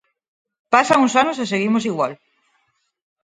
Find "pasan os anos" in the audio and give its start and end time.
0.73-1.37